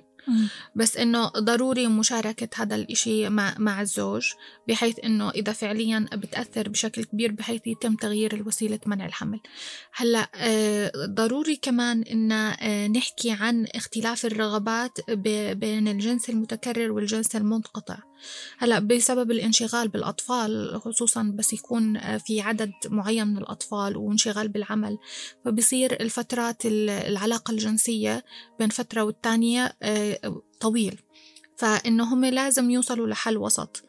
بس 0.75 0.97
إنه 0.97 1.27
ضروري 1.27 1.87
مشاركة 1.87 2.49
هذا 2.55 2.75
الإشي 2.75 3.29
مع, 3.29 3.55
مع 3.57 3.81
الزوج 3.81 4.33
بحيث 4.67 4.99
إنه 5.03 5.29
إذا 5.29 5.53
فعليا 5.53 6.05
بتأثر 6.13 6.69
بشكل 6.69 7.03
كبير 7.03 7.31
بحيث 7.31 7.67
يتم 7.67 7.95
تغيير 7.95 8.33
الوسيلة 8.33 8.79
منع 8.85 9.05
الحمل. 9.05 9.39
هلأ 9.93 10.29
آه، 10.35 10.91
ضروري 11.05 11.55
كمان 11.55 12.03
إن 12.03 12.31
آه، 12.31 12.87
نحكي 12.87 13.31
عن 13.31 13.65
اختلاف 13.75 14.25
الرغبات 14.25 15.11
بين 15.53 15.87
الجنس 15.87 16.29
المتكرر 16.29 16.91
والجنس 16.91 17.35
المنقطع. 17.35 18.08
هلا 18.57 18.79
بسبب 18.79 19.31
الانشغال 19.31 19.87
بالأطفال 19.87 20.81
خصوصا 20.81 21.33
بس 21.35 21.53
يكون 21.53 22.17
في 22.17 22.41
عدد 22.41 22.71
معين 22.85 23.27
من 23.27 23.37
الأطفال 23.37 23.97
وانشغال 23.97 24.47
بالعمل 24.47 24.97
فبصير 25.45 26.01
الفترات 26.01 26.61
العلاقة 26.65 27.51
الجنسية 27.51 28.25
بين 28.59 28.69
فترة 28.69 29.03
والتانية 29.03 29.75
آه، 29.83 30.41
طويل. 30.59 31.01
فإنه 31.57 32.13
هم 32.13 32.25
لازم 32.25 32.69
يوصلوا 32.69 33.07
لحل 33.07 33.37
وسط. 33.37 33.83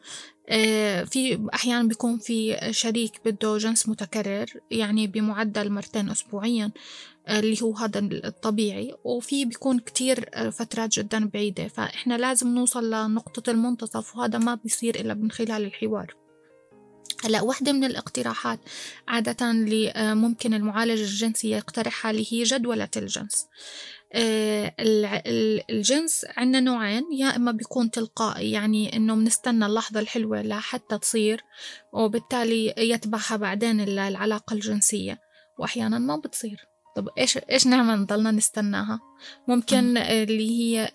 آه، 0.49 1.03
في 1.03 1.47
أحيانا 1.53 1.87
بيكون 1.87 2.17
في 2.17 2.57
شريك 2.71 3.21
بده 3.25 3.57
جنس 3.57 3.89
متكرر 3.89 4.45
يعني 4.71 5.07
بمعدل 5.07 5.71
مرتين 5.71 6.09
أسبوعيا. 6.09 6.65
آه، 6.65 6.71
اللي 7.29 7.61
هو 7.61 7.73
هذا 7.73 7.99
الطبيعي 7.99 8.95
وفي 9.03 9.45
بيكون 9.45 9.79
كتير 9.79 10.29
آه، 10.33 10.49
فترات 10.49 10.99
جدا 10.99 11.25
بعيدة. 11.25 11.67
فإحنا 11.67 12.17
لازم 12.17 12.47
نوصل 12.47 12.89
لنقطة 12.93 13.51
المنتصف 13.51 14.15
وهذا 14.15 14.37
ما 14.37 14.55
بيصير 14.55 14.95
إلا 14.95 15.13
من 15.13 15.31
خلال 15.31 15.65
الحوار. 15.65 16.15
هلأ 17.23 17.41
واحدة 17.41 17.71
من 17.71 17.83
الاقتراحات 17.83 18.59
عادة 19.07 19.51
اللي 19.51 19.93
ممكن 19.97 20.53
المعالج 20.53 20.99
الجنسي 21.01 21.49
يقترحها 21.49 22.11
اللي 22.11 22.25
هي 22.33 22.43
جدولة 22.43 22.89
الجنس. 22.97 23.47
آه، 24.13 24.75
الجنس 25.69 26.25
عندنا 26.37 26.59
نوعين. 26.59 27.03
يا 27.13 27.35
إما 27.35 27.51
بيكون 27.51 27.91
تلقائي 27.91 28.51
يعني 28.51 28.95
إنه 28.95 29.15
بنستنى 29.15 29.65
اللحظة 29.65 29.99
الحلوة 29.99 30.41
لحتى 30.41 30.97
تصير 30.97 31.43
وبالتالي 31.93 32.73
يتبعها 32.77 33.35
بعدين 33.35 33.81
العلاقة 33.81 34.53
الجنسية 34.53 35.19
وأحيانا 35.59 35.99
ما 35.99 36.15
بتصير. 36.15 36.70
طب 36.95 37.09
إيش 37.17 37.37
إيش 37.37 37.67
نعمل 37.67 37.99
نضلنا 37.99 38.31
نستناها؟ 38.31 38.99
ممكن 39.47 39.97
اللي 39.97 40.49
هي 40.49 40.91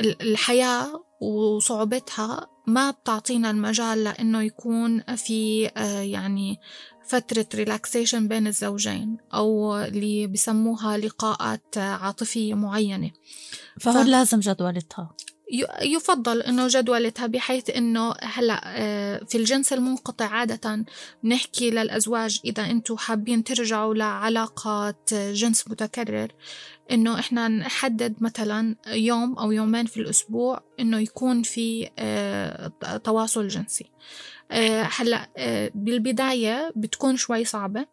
الحياة 0.00 1.04
وصعوبتها 1.20 2.46
ما 2.66 2.90
بتعطينا 2.90 3.50
المجال 3.50 4.04
لأنه 4.04 4.42
يكون 4.42 5.02
في 5.02 5.70
آه، 5.76 6.00
يعني 6.00 6.60
فترة 7.06 7.46
ريلاكسيشن 7.54 8.28
بين 8.28 8.46
الزوجين 8.46 9.16
أو 9.34 9.76
اللي 9.76 10.26
بسموها 10.26 10.96
لقاءات 10.98 11.78
عاطفية 11.78 12.54
معينة. 12.54 13.10
فهون 13.80 14.04
ف... 14.04 14.08
لازم 14.08 14.40
جدولتها. 14.40 15.16
يفضل 15.82 16.42
إنه 16.42 16.68
جدولتها 16.68 17.26
بحيث 17.26 17.70
إنه 17.70 18.14
هلأ 18.22 18.60
آه، 18.64 19.24
في 19.24 19.38
الجنس 19.38 19.72
المنقطع 19.72 20.24
عادة 20.24 20.84
نحكي 21.24 21.70
للأزواج 21.70 22.40
إذا 22.44 22.70
أنتم 22.70 22.96
حابين 22.96 23.44
ترجعوا 23.44 23.94
لعلاقات 23.94 25.14
جنس 25.14 25.68
متكرر 25.68 26.32
إنه 26.90 27.18
إحنا 27.18 27.48
نحدد 27.48 28.14
مثلا 28.20 28.76
يوم 28.86 29.38
أو 29.38 29.52
يومين 29.52 29.86
في 29.86 30.00
الأسبوع 30.00 30.62
إنه 30.80 30.98
يكون 30.98 31.42
في 31.42 31.90
آه، 31.98 32.72
تواصل 33.04 33.48
جنسي. 33.48 33.90
آه، 34.50 34.82
هلأ 34.82 35.28
بالبداية 35.74 36.72
بتكون 36.76 37.16
شوي 37.16 37.44
صعبة. 37.44 37.86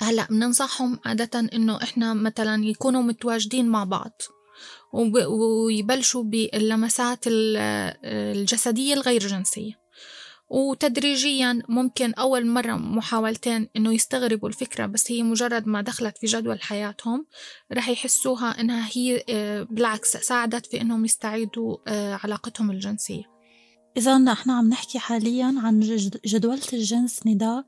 هلأ 0.00 0.26
بننصحهم 0.30 0.98
عادة 1.04 1.40
إنه 1.40 1.82
إحنا 1.82 2.14
مثلا 2.14 2.64
يكونوا 2.64 3.02
متواجدين 3.02 3.68
مع 3.68 3.84
بعض. 3.84 4.22
ويبلشوا 4.96 6.22
باللمسات 6.22 7.24
الجسدية 7.26 8.94
الغير 8.94 9.26
جنسية. 9.26 9.86
وتدريجيا 10.48 11.62
ممكن 11.68 12.14
أول 12.14 12.46
مرة 12.46 12.72
محاولتين 12.72 13.68
إنه 13.76 13.94
يستغربوا 13.94 14.48
الفكرة 14.48 14.86
بس 14.86 15.12
هي 15.12 15.22
مجرد 15.22 15.66
ما 15.66 15.80
دخلت 15.80 16.18
في 16.18 16.26
جدول 16.26 16.62
حياتهم 16.62 17.26
رح 17.72 17.88
يحسوها 17.88 18.60
إنها 18.60 18.88
هي 18.92 19.24
آه، 19.28 19.62
بالعكس 19.62 20.16
ساعدت 20.16 20.66
في 20.66 20.80
إنهم 20.80 21.04
يستعيدوا 21.04 21.76
علاقتهم 22.24 22.70
الجنسية. 22.70 23.22
إذا 23.96 24.24
إحنا 24.32 24.52
عم 24.58 24.68
نحكي 24.68 24.98
حاليا 24.98 25.54
عن 25.58 25.80
جدولة 26.26 26.62
الجنس 26.72 27.26
نداء 27.26 27.64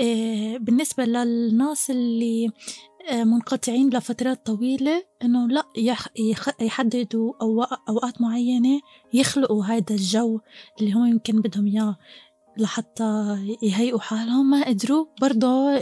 إيه 0.00 0.58
بالنسبة 0.58 1.04
للناس 1.04 1.90
اللي 1.90 2.50
منقطعين 3.12 3.90
لفترات 3.90 4.46
طويلة 4.46 5.04
إنه 5.22 5.48
لا 5.48 5.64
يحددوا 6.60 7.32
أوقات 7.88 8.20
معينة 8.20 8.80
يخلقوا 9.12 9.64
هذا 9.64 9.84
الجو 9.94 10.40
اللي 10.80 10.92
هم 10.92 11.06
يمكن 11.06 11.40
بدهم 11.40 11.66
إياه 11.66 11.96
لحتى 12.56 13.38
يهيئوا 13.62 14.00
حالهم. 14.00 14.50
ما 14.50 14.66
قدروا 14.66 15.06
برضه 15.20 15.80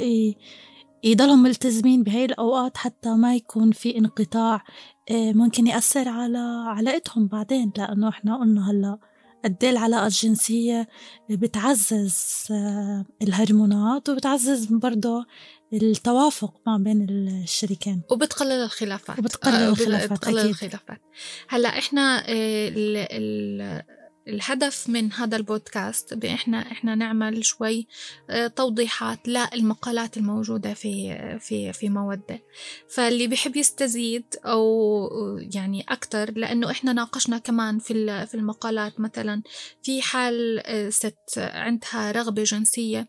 يضلهم 1.04 1.42
ملتزمين 1.42 2.02
بهاي 2.02 2.24
الأوقات 2.24 2.76
حتى 2.76 3.10
ما 3.10 3.34
يكون 3.36 3.72
في 3.72 3.98
انقطاع 3.98 4.64
إيه 5.10 5.32
ممكن 5.32 5.66
يأثر 5.66 6.08
على 6.08 6.64
علاقتهم 6.66 7.26
بعدين 7.26 7.72
لأنه 7.76 8.08
إحنا 8.08 8.36
قلنا 8.36 8.70
هلأ 8.70 8.98
قد 9.44 9.64
إيه 9.64 9.70
العلاقة 9.70 10.06
الجنسية 10.06 10.88
بتعزز 11.30 12.46
آه، 12.50 13.04
الهرمونات 13.22 14.08
وبتعزز 14.08 14.64
برضه 14.64 15.26
التوافق 15.72 16.54
ما 16.66 16.78
بين 16.78 17.06
الشريكين. 17.42 18.02
وبتقلل 18.10 18.52
الخلافات. 18.52 19.18
وبتقلل 19.18 19.54
آه، 19.54 19.68
الخلافات 19.68 20.12
بتقلل 20.12 20.38
أكيد. 20.38 20.50
الخلافات. 20.50 21.00
هلا 21.48 21.78
إحنا 21.78 22.18
آه، 22.28 22.68
ال 22.68 22.96
ال 22.96 23.82
الهدف 24.28 24.88
من 24.88 25.12
هذا 25.12 25.36
البودكاست 25.36 26.14
بإحنا 26.14 26.72
إحنا 26.72 26.94
نعمل 26.94 27.44
شوي 27.44 27.86
آه، 28.30 28.46
توضيحات 28.46 29.18
للمقالات 29.28 30.16
الموجودة 30.16 30.74
في 30.74 31.18
في 31.40 31.72
في 31.72 31.88
مودة. 31.88 32.42
فاللي 32.88 33.26
بيحب 33.26 33.56
يستزيد 33.56 34.24
أو 34.44 34.98
يعني 35.54 35.84
أكتر 35.88 36.32
لأنه 36.38 36.70
إحنا 36.70 36.92
ناقشنا 36.92 37.38
كمان 37.38 37.78
في 37.78 38.26
في 38.26 38.34
المقالات. 38.34 39.00
مثلا 39.00 39.42
في 39.82 40.02
حال 40.02 40.62
آه، 40.66 40.90
ست 40.90 41.38
عندها 41.38 42.12
رغبة 42.12 42.42
جنسية 42.42 43.08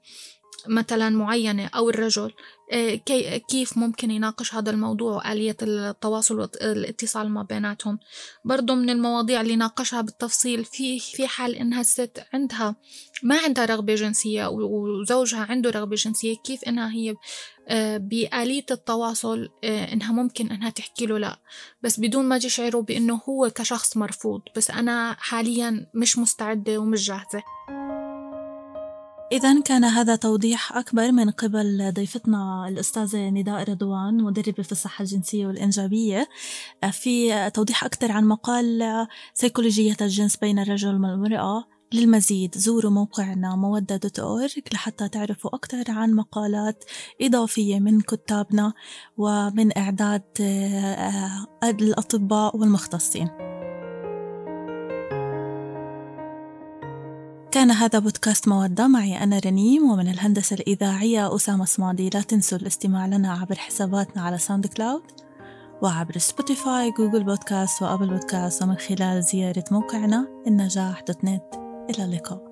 مثلا 0.67 1.09
معينة 1.09 1.69
أو 1.75 1.89
الرجل 1.89 2.33
آه، 2.71 2.95
كيف 3.49 3.77
ممكن 3.77 4.11
يناقش 4.11 4.55
هذا 4.55 4.71
الموضوع 4.71 5.15
وآلية 5.15 5.57
التواصل 5.61 6.39
والاتصال 6.39 7.29
ما 7.29 7.43
بيناتهم. 7.43 7.99
برضو 8.45 8.75
من 8.75 8.89
المواضيع 8.89 9.41
اللي 9.41 9.55
ناقشها 9.55 10.01
بالتفصيل 10.01 10.65
في 10.65 10.99
في 10.99 11.27
حال 11.27 11.55
إنها 11.55 11.81
الست 11.81 12.23
عندها 12.33 12.75
ما 13.23 13.37
عندها 13.37 13.65
رغبة 13.65 13.95
جنسية 13.95 14.47
وزوجها 14.47 15.45
عنده 15.49 15.69
رغبة 15.69 15.95
جنسية 15.95 16.35
كيف 16.43 16.63
إنها 16.63 16.91
هي 16.91 17.15
آه، 17.67 17.97
بآلية 17.97 18.65
التواصل 18.71 19.49
آه، 19.63 19.93
إنها 19.93 20.11
ممكن 20.11 20.51
إنها 20.51 20.69
تحكي 20.69 21.05
له 21.05 21.17
لا. 21.17 21.39
بس 21.83 21.99
بدون 21.99 22.25
ما 22.25 22.37
تشعره 22.37 22.81
بإنه 22.81 23.21
هو 23.29 23.49
كشخص 23.49 23.97
مرفوض 23.97 24.41
بس 24.55 24.71
أنا 24.71 25.15
حاليا 25.19 25.87
مش 25.93 26.17
مستعدة 26.17 26.77
ومش 26.77 27.07
جاهزة. 27.07 27.43
إذا 29.31 29.61
كان 29.61 29.83
هذا 29.83 30.15
توضيح 30.15 30.77
أكبر 30.77 31.11
من 31.11 31.29
قبل 31.29 31.91
ضيفتنا 31.93 32.67
الأستاذة 32.67 33.29
نداء 33.29 33.69
رضوان 33.69 34.23
مدربة 34.23 34.63
في 34.63 34.71
الصحة 34.71 35.01
الجنسية 35.01 35.47
والإنجابية. 35.47 36.29
في 36.91 37.49
توضيح 37.49 37.83
أكثر 37.83 38.11
عن 38.11 38.25
مقال 38.25 39.07
سيكولوجية 39.33 39.97
الجنس 40.01 40.37
بين 40.37 40.59
الرجل 40.59 40.93
والمرأة. 40.93 41.67
للمزيد 41.93 42.57
زوروا 42.57 42.91
موقعنا 42.91 43.55
مودة 43.55 43.95
dot 43.95 44.19
org 44.19 44.59
لحتى 44.73 45.09
تعرفوا 45.09 45.55
أكثر 45.55 45.83
عن 45.91 46.13
مقالات 46.13 46.83
إضافية 47.21 47.79
من 47.79 48.01
كتابنا 48.01 48.73
ومن 49.17 49.77
إعداد 49.77 50.23
آه، 50.41 51.47
الأطباء 51.63 52.57
والمختصين. 52.57 53.48
كان 57.51 57.71
هذا 57.71 57.99
بودكاست 57.99 58.47
مودة. 58.47 58.87
معي 58.87 59.23
أنا 59.23 59.39
رنيم 59.45 59.91
ومن 59.91 60.09
الهندسة 60.09 60.53
الإذاعية 60.53 61.35
أسامة 61.35 61.65
صمادي. 61.65 62.09
لا 62.09 62.21
تنسوا 62.21 62.57
الاستماع 62.57 63.05
لنا 63.05 63.33
عبر 63.33 63.55
حساباتنا 63.55 64.21
على 64.21 64.37
SoundCloud 64.37 65.03
وعبر 65.81 66.17
Spotify 66.17 66.91
Google 66.91 67.23
Podcast 67.23 67.81
و 67.81 67.85
Apple 67.85 68.07
Podcast. 68.07 68.63
ومن 68.63 68.75
خلال 68.75 69.23
زيارة 69.23 69.63
موقعنا 69.71 70.27
النجاح 70.47 71.01
dot 71.01 71.23
net. 71.23 71.43
إلى 71.89 72.05
اللقاء. 72.05 72.48